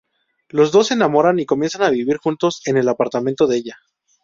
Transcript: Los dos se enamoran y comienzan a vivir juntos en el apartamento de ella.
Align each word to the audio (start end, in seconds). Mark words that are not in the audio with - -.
Los 0.49 0.71
dos 0.71 0.87
se 0.87 0.95
enamoran 0.95 1.37
y 1.37 1.45
comienzan 1.45 1.83
a 1.83 1.91
vivir 1.91 2.17
juntos 2.17 2.63
en 2.65 2.75
el 2.77 2.89
apartamento 2.89 3.45
de 3.45 3.57
ella. 3.57 3.77